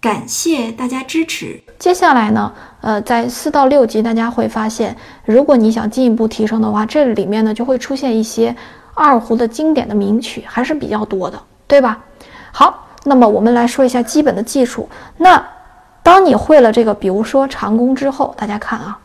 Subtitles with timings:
[0.00, 1.60] 感谢大家支持。
[1.78, 2.50] 接下来呢，
[2.80, 8.56] 呃，在四到六级，大家会发现，如果你想进一步提升的话，这里面呢就会出现一些
[8.94, 11.98] 二胡的经典的名曲，还是比较多的，对吧？
[12.50, 14.88] 好，那么我们来说一下基本的技术。
[15.18, 15.46] 那
[16.02, 18.98] 当你会了这个，比如说长弓之后，大家看啊。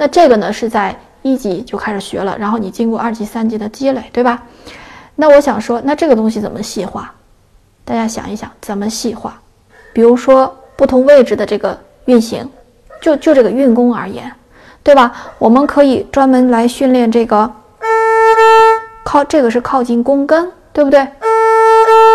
[0.00, 4.40] 那这个呢是在一级就开始学了，然后你经过二级、三级的积累，对吧？
[5.16, 7.12] 那我想说，那这个东西怎么细化？
[7.84, 9.36] 大家想一想，怎么细化？
[9.92, 12.48] 比如说不同位置的这个运行，
[13.02, 14.32] 就就这个运弓而言，
[14.84, 15.12] 对吧？
[15.40, 17.52] 我们可以专门来训练这个
[19.02, 21.04] 靠这个是靠近弓根，对不对？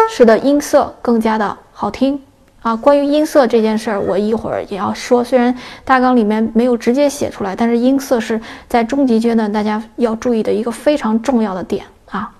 [0.09, 2.17] 使得音色更加的好听。
[2.63, 5.21] 啊，关于音色这件事儿，我一会儿也要说。
[5.21, 12.31] 虽然大纲里面没有直接写出来，但是音色是在中级阶段大家要注意的一个非常重要的点啊。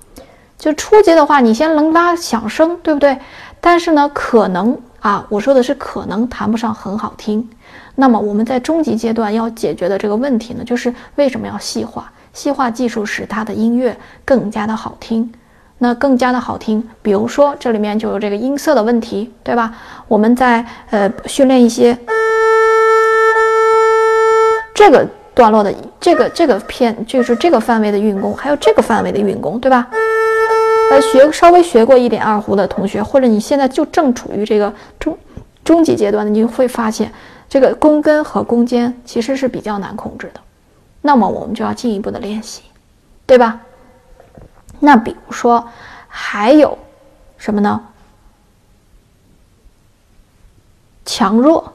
[0.58, 3.18] 就初级的话，你先能拉响声，对不对？
[3.60, 7.50] 但是呢，可能啊，我说的是可能谈不上很好听。
[7.96, 12.10] 那么我们在中级阶段要解决的这个问题呢，就是为什么要细化？
[12.32, 15.32] 细化技术使它的音乐更加的好听。
[15.80, 19.74] 那更加的好听，比如说这里面就有这个音色的问题，对吧？
[20.08, 21.98] 我们在呃训练一些
[24.74, 29.88] 这个段落的这个这个片，就是这个范围的运弓，还有这个范围的运弓，对吧？
[30.92, 35.18] 呃，学稍微学过一点二胡的同学，或者你现在就正处于这个中
[35.66, 37.12] 中级阶段的，你会发现
[37.50, 40.40] 这个弓根和弓尖其实是比较难控制的。
[41.02, 42.62] 那么我们就要进一步的练习，
[43.26, 43.60] 对吧？
[44.86, 45.66] 那比如说，
[46.10, 46.78] 还有
[47.38, 47.82] 什么呢？
[51.06, 51.72] 强弱，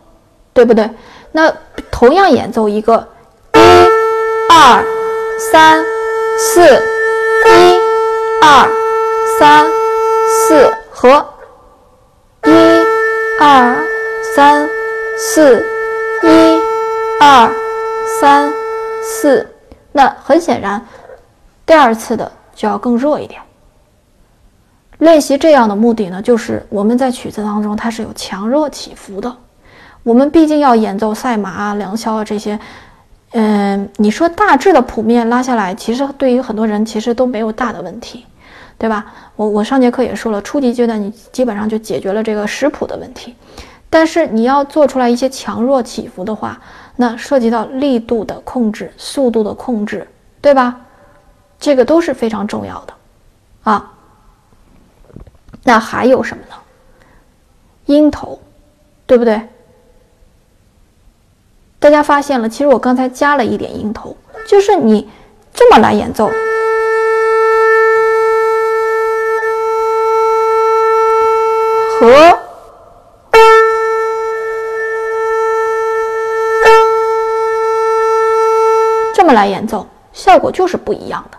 [0.52, 0.90] 对不对？
[1.32, 1.50] 那
[1.90, 3.08] 同样演奏一个
[3.54, 3.58] 一、
[4.50, 4.84] 二、
[5.50, 5.82] 三、
[6.38, 6.60] 四，
[7.46, 7.78] 一、
[8.42, 8.68] 二、
[9.38, 9.66] 三、
[10.28, 11.26] 四和
[12.44, 12.50] 一、
[13.40, 13.82] 二、
[14.36, 14.68] 三、
[15.16, 15.66] 四，
[16.24, 16.60] 一、
[17.22, 17.50] 二、
[18.20, 18.52] 三、
[19.02, 19.50] 四。
[19.92, 20.86] 那很显然，
[21.64, 22.30] 第二次的。
[22.58, 23.40] 就要更弱一点。
[24.98, 29.32] 练习这样的目的呢，就是我们在曲子当中它是有强弱起伏的。
[30.02, 32.58] 我们毕竟要演奏赛马啊、良宵啊这些，
[33.30, 38.26] 嗯，你说大致的谱面拉下来，其实对于很多人其实都没有大的问题，
[38.76, 39.06] 对吧？
[39.36, 43.36] 我我上节课也说了，初级阶段你基本上就解决了这个识谱的问题。
[43.88, 46.60] 但是你要做出来一些强弱起伏的话，
[46.96, 50.08] 那涉及到力度的控制、速度的控制，
[50.40, 50.76] 对吧？
[51.60, 52.94] 这个都是非常重要的，
[53.64, 53.92] 啊，
[55.64, 56.54] 那还有什么呢？
[57.86, 58.40] 音头，
[59.06, 59.48] 对不对？
[61.80, 65.08] 大家发现了，其实我刚才加了一点音头，就是你
[65.52, 66.28] 这么来演奏，
[72.00, 72.38] 和
[79.14, 79.86] 这么来演奏。
[80.12, 81.37] 效果就是不一样的。